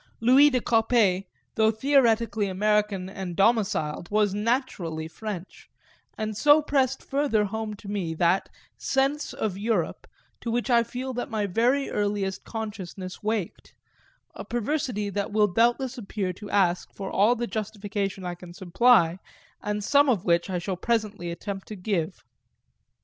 Louis 0.19 0.49
De 0.49 0.59
Coppet, 0.59 1.25
though 1.53 1.69
theoretically 1.69 2.47
American 2.47 3.07
and 3.07 3.35
domiciled, 3.35 4.09
was 4.09 4.33
naturally 4.33 5.07
French, 5.07 5.69
and 6.17 6.35
so 6.35 6.59
pressed 6.59 7.03
further 7.03 7.43
home 7.45 7.75
to 7.75 7.87
me 7.87 8.15
that 8.15 8.49
"sense 8.79 9.31
of 9.31 9.59
Europe" 9.59 10.07
to 10.39 10.49
which 10.49 10.71
I 10.71 10.81
feel 10.81 11.13
that 11.13 11.29
my 11.29 11.45
very 11.45 11.91
earliest 11.91 12.43
consciousness 12.43 13.21
waked 13.21 13.75
a 14.33 14.43
perversity 14.43 15.11
that 15.11 15.31
will 15.31 15.45
doubtless 15.45 15.99
appear 15.99 16.33
to 16.33 16.49
ask 16.49 16.91
for 16.95 17.11
all 17.11 17.35
the 17.35 17.45
justification 17.45 18.25
I 18.25 18.33
can 18.33 18.55
supply 18.55 19.19
and 19.61 19.83
some 19.83 20.09
of 20.09 20.25
which 20.25 20.49
I 20.49 20.57
shall 20.57 20.77
presently 20.77 21.29
attempt 21.29 21.67
to 21.67 21.75
give. 21.75 22.23